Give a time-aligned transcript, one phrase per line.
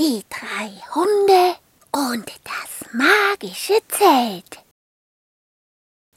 [0.00, 1.56] die drei Hunde
[1.92, 4.64] und das magische Zelt.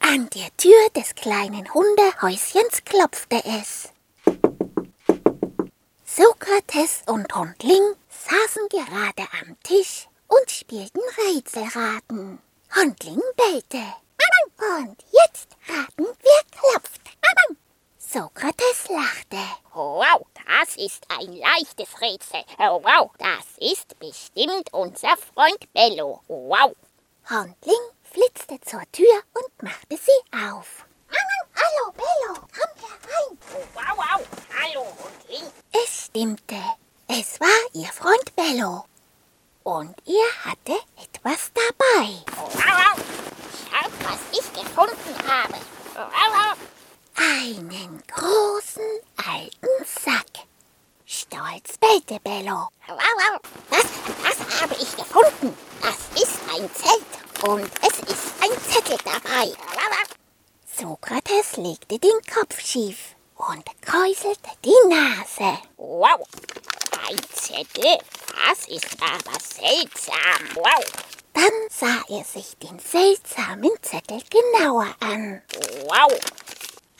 [0.00, 3.88] An der Tür des kleinen Hundehäuschens klopfte es.
[6.04, 12.38] Sokrates und Hundling saßen gerade am Tisch und spielten Rätselraten.
[12.76, 13.82] Hundling bellte.
[14.76, 17.00] Und jetzt raten, wer klopft.
[18.12, 19.38] Sokrates lachte.
[19.72, 22.42] Wow, das ist ein leichtes Rätsel.
[22.58, 26.20] Wow, das ist bestimmt unser Freund Bello.
[26.26, 26.74] Wow.
[27.28, 30.84] Hundling flitzte zur Tür und machte sie auf.
[31.54, 33.38] Hallo, Bello, komm herein.
[33.74, 34.26] Wow, wow.
[34.58, 35.52] Hallo, Hundling.
[35.70, 36.56] Es stimmte.
[37.06, 38.86] Es war ihr Freund Bello.
[39.62, 42.08] Und er hatte etwas dabei.
[42.34, 43.04] Wow, wow.
[43.70, 45.54] Schaut, was ich gefunden habe.
[45.94, 46.56] Wow, wow.
[47.40, 48.82] Einen großen
[49.16, 50.44] alten Sack.
[51.06, 52.68] Stolz bellte Bello.
[52.86, 53.40] Wow, wow.
[53.70, 53.86] Das,
[54.22, 55.56] das habe ich gefunden.
[55.80, 59.54] Das ist ein Zelt und es ist ein Zettel dabei.
[60.66, 65.58] Sokrates legte den Kopf schief und kräuselte die Nase.
[65.78, 66.20] Wow.
[67.08, 67.98] Ein Zettel?
[68.48, 70.56] Das ist aber seltsam.
[70.56, 70.84] Wow.
[71.32, 75.40] Dann sah er sich den seltsamen Zettel genauer an.
[75.86, 76.18] Wow.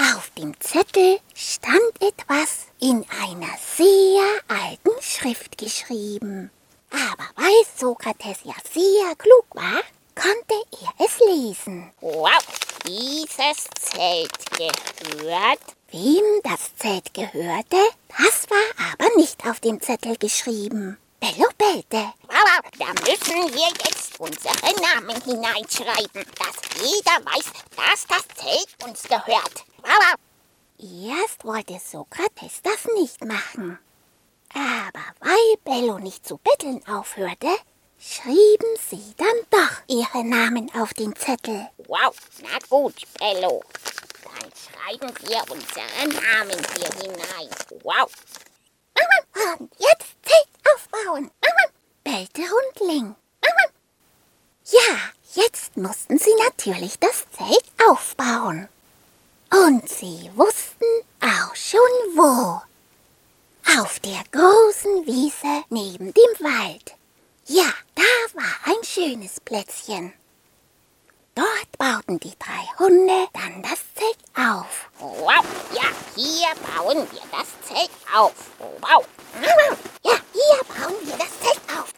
[0.00, 6.52] Auf dem Zettel stand etwas in einer sehr alten Schrift geschrieben.
[6.90, 9.82] Aber weil Sokrates ja sehr klug war,
[10.14, 11.90] konnte er es lesen.
[12.00, 12.30] Wow.
[12.86, 15.58] Dieses Zelt gehört.
[15.90, 17.76] Wem das Zelt gehörte,
[18.08, 20.96] das war aber nicht auf dem Zettel geschrieben.
[21.18, 22.12] Bello bellte.
[22.28, 22.70] Wow, wow.
[22.78, 29.64] Da müssen wir jetzt unsere Namen hineinschreiben, dass jeder weiß, dass das Zelt uns gehört.
[30.80, 33.78] Erst wollte Sokrates das nicht machen.
[34.54, 37.48] Aber weil Bello nicht zu betteln aufhörte,
[37.98, 41.68] schrieben sie dann doch ihre Namen auf den Zettel.
[41.88, 43.62] Wow, na gut, Bello.
[44.24, 47.50] Dann schreiben wir unsere Namen hier hinein.
[47.82, 48.10] Wow.
[49.58, 51.30] Und jetzt Zelt aufbauen,
[52.04, 53.14] bellte Hundling.
[54.64, 54.98] Ja,
[55.34, 58.68] jetzt mussten sie natürlich das Zelt aufbauen.
[59.68, 60.86] Und sie wussten
[61.20, 62.58] auch schon wo.
[63.78, 66.94] Auf der großen Wiese neben dem Wald.
[67.44, 70.14] Ja, da war ein schönes Plätzchen.
[71.34, 74.88] Dort bauten die drei Hunde dann das Zelt auf.
[75.00, 78.32] Wow, ja, hier bauen wir das Zelt auf.
[78.80, 79.04] Wow.
[80.02, 81.92] Ja, hier bauen wir das Zelt auf.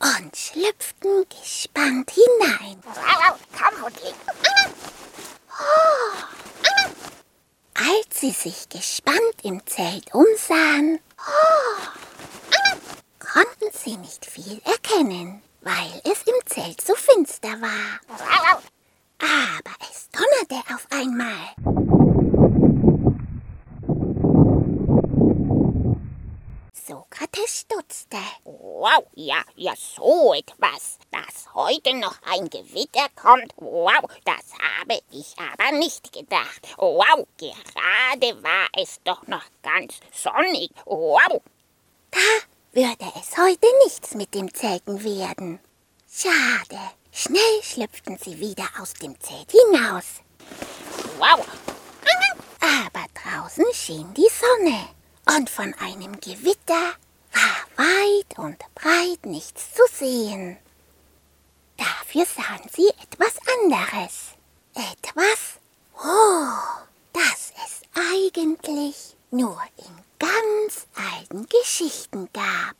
[0.00, 2.82] Und schlüpften gespannt hinein.
[2.84, 4.14] Wow, komm, Hundling.
[7.74, 9.42] Als sie sich gespannt
[9.98, 11.00] Zelt umsahen,
[13.18, 17.98] konnten sie nicht viel erkennen, weil es im Zelt so finster war.
[18.06, 18.62] Wow,
[19.18, 21.54] Aber es donnerte auf einmal.
[28.08, 28.24] Stutzte.
[28.44, 30.98] wow, ja, ja, so etwas.
[31.10, 33.52] Dass heute noch ein Gewitter kommt.
[33.56, 36.60] Wow, das habe ich aber nicht gedacht.
[36.76, 40.70] Wow, gerade war es doch noch ganz sonnig.
[40.84, 41.42] Wow.
[42.10, 42.18] Da
[42.72, 45.60] würde es heute nichts mit dem Zelten werden.
[46.10, 46.80] Schade.
[47.12, 50.22] Schnell schlüpften sie wieder aus dem Zelt hinaus.
[51.18, 51.44] Wow.
[52.60, 54.88] Aber draußen schien die Sonne.
[55.36, 56.94] Und von einem Gewitter
[57.32, 60.56] war weit und breit nichts zu sehen.
[61.76, 64.32] Dafür sahen sie etwas anderes.
[64.74, 65.58] Etwas,
[66.02, 72.76] oh, das es eigentlich nur in ganz alten Geschichten gab.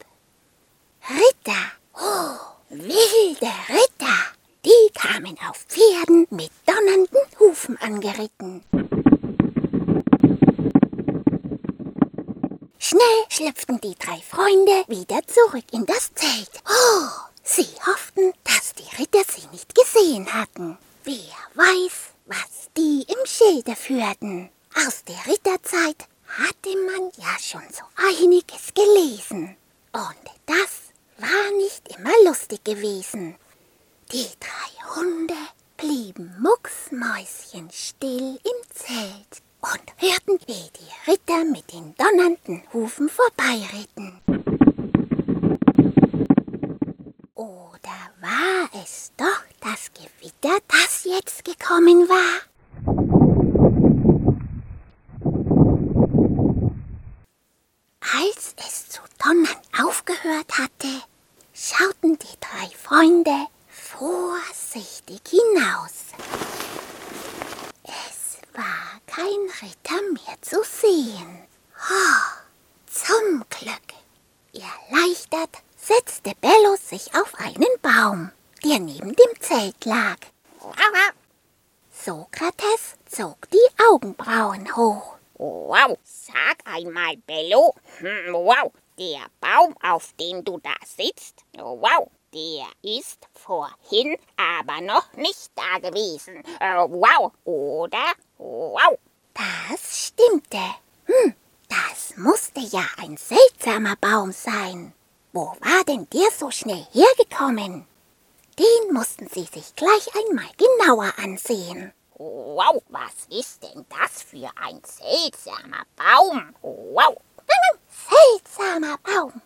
[1.09, 2.39] Ritter, oh,
[2.69, 4.19] wilde Ritter,
[4.65, 8.65] die kamen auf Pferden mit donnernden Hufen angeritten.
[12.99, 16.51] Schnell schlüpften die drei Freunde wieder zurück in das Zelt.
[16.67, 17.09] Oh,
[17.45, 20.77] sie hofften, dass die Ritter sie nicht gesehen hatten.
[21.05, 24.51] Wer weiß, was die im Schilde führten.
[24.75, 29.57] Aus der Ritterzeit hatte man ja schon so einiges gelesen.
[29.93, 33.37] Und das war nicht immer lustig gewesen.
[34.11, 35.37] Die drei Hunde
[35.77, 44.21] blieben mucksmäuschenstill im Zelt und hörten, wie die Ritter mit den donnernden Hufen vorbeiritten.
[47.35, 52.41] Oder war es doch das Gewitter, das jetzt gekommen war?
[58.01, 61.03] Als es zu donnern aufgehört hatte,
[61.53, 66.07] schauten die drei Freunde vorsichtig hinaus.
[67.85, 71.47] Es war kein Ritter mehr zu sehen.
[71.91, 73.89] Oh, zum Glück.
[74.53, 78.31] Erleichtert setzte Bello sich auf einen Baum,
[78.65, 80.19] der neben dem Zelt lag.
[81.91, 85.17] Sokrates zog die Augenbrauen hoch.
[85.35, 87.75] Wow, sag einmal, Bello.
[87.99, 95.13] Hm, wow, der Baum, auf dem du da sitzt, wow, der ist vorhin aber noch
[95.15, 96.43] nicht da gewesen.
[96.61, 98.13] Äh, wow, oder?
[98.37, 98.99] Wow.
[99.39, 100.59] Das stimmte.
[101.05, 101.35] Hm,
[101.69, 104.93] das musste ja ein seltsamer Baum sein.
[105.33, 107.87] Wo war denn der so schnell hergekommen?
[108.59, 111.93] Den mussten sie sich gleich einmal genauer ansehen.
[112.17, 116.55] Wow, was ist denn das für ein seltsamer Baum?
[116.63, 117.17] Wow.
[118.11, 119.41] Seltsamer Baum.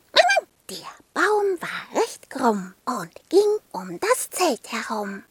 [0.71, 5.23] Der Baum war recht krumm und ging um das Zelt herum.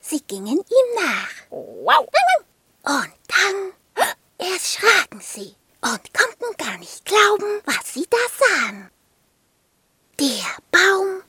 [0.00, 1.50] Sie gingen ihm nach.
[1.50, 2.08] Wow.
[2.82, 3.72] Und dann
[4.38, 8.16] erschraken sie und konnten gar nicht glauben, was sie da
[8.46, 8.90] sahen.
[10.18, 11.22] Der Baum,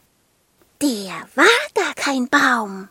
[0.82, 2.90] der war gar kein Baum.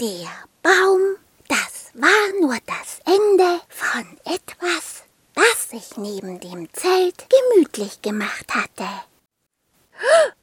[0.00, 0.30] Der
[0.62, 1.16] Baum,
[1.48, 5.02] das war nur das Ende von etwas,
[5.34, 8.88] das sich neben dem Zelt gemütlich gemacht hatte.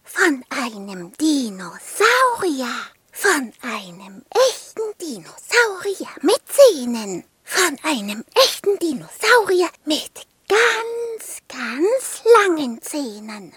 [0.04, 2.74] Von einem Dinosaurier,
[3.12, 13.56] von einem echten Dinosaurier mit Zähnen, von einem echten Dinosaurier mit ganz, ganz langen Zähnen.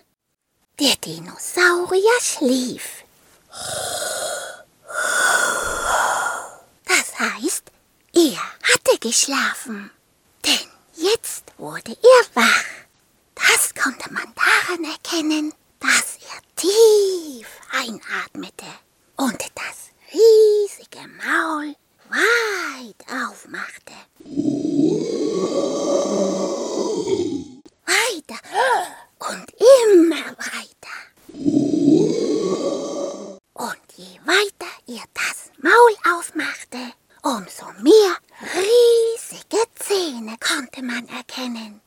[0.79, 3.05] Der Dinosaurier schlief.
[6.87, 7.64] Das heißt,
[8.14, 9.91] er hatte geschlafen.
[10.44, 12.64] Denn jetzt wurde er wach.
[13.35, 18.67] Das konnte man daran erkennen, dass er tief einatmete
[19.17, 21.75] und das riesige Maul
[22.11, 23.94] weit aufmachte.
[27.87, 28.41] Weiter
[29.19, 29.47] und
[29.87, 30.97] immer weiter.
[33.55, 36.93] Und je weiter er das Maul aufmachte,
[37.23, 38.17] umso mehr
[38.55, 39.62] riesige
[40.21, 41.81] Zähne konnte man erkennen.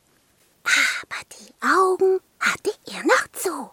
[0.64, 3.70] Aber die Augen hatte er noch zu.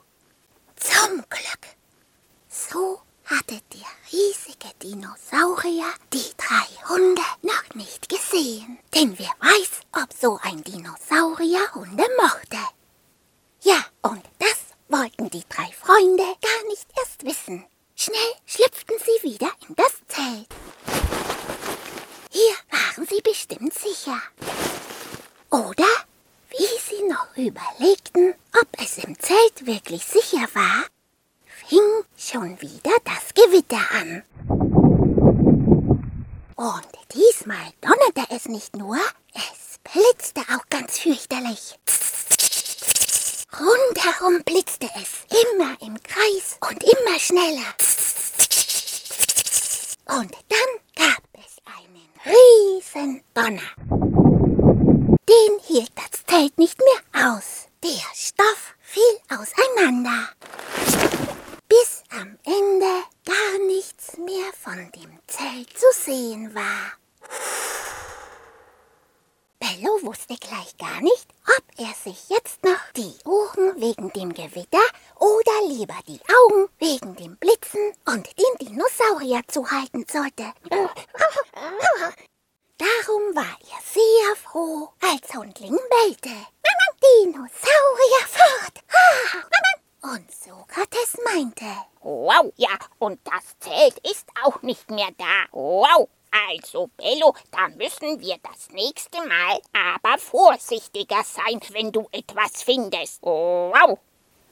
[0.77, 1.77] Zum Glück.
[2.49, 8.79] So hatte der riesige Dinosaurier die drei Hunde noch nicht gesehen.
[8.95, 12.59] Denn wer weiß, ob so ein Dinosaurier Hunde mochte.
[13.63, 14.59] Ja, und das
[14.89, 17.65] wollten die drei Freunde gar nicht erst wissen.
[17.97, 20.60] Schnell schlüpften sie wieder in das Zelt.
[23.01, 24.21] Waren sie bestimmt sicher.
[25.49, 25.89] Oder,
[26.51, 30.85] wie sie noch überlegten, ob es im Zelt wirklich sicher war,
[31.47, 34.23] fing schon wieder das Gewitter an.
[36.57, 38.99] Und diesmal donnerte es nicht nur,
[39.35, 41.79] es blitzte auch ganz fürchterlich.
[43.59, 47.75] Rundherum blitzte es, immer im Kreis und immer schneller.
[50.19, 51.20] Und dann gab
[52.25, 53.61] es einen riesen Donner.
[55.29, 57.69] Den hielt das Zelt nicht mehr aus.
[57.83, 60.29] Der Stoff fiel auseinander.
[61.69, 66.93] Bis am Ende gar nichts mehr von dem Zelt zu sehen war.
[69.61, 74.79] Bello wusste gleich gar nicht, ob er sich jetzt noch die Ohren wegen dem Gewitter
[75.19, 80.53] oder lieber die Augen wegen dem Blitzen und dem Dinosaurier zuhalten sollte.
[82.79, 86.31] Darum war er sehr froh, als Hundling bellte.
[87.03, 88.83] Dinosaurier fort!
[90.03, 91.67] Und Sokrates meinte,
[92.01, 95.45] Wow, ja, und das Zelt ist auch nicht mehr da.
[95.53, 96.09] Wow.
[96.49, 103.23] Also, Bello, da müssen wir das nächste Mal aber vorsichtiger sein, wenn du etwas findest.
[103.23, 103.99] Wow.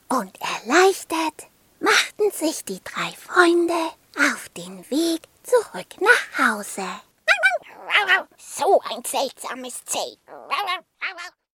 [0.08, 1.46] und erleichtert
[1.80, 3.74] machten sich die drei Freunde
[4.18, 6.82] auf den Weg zurück nach Hause.
[8.38, 10.18] So ein seltsames Zelt.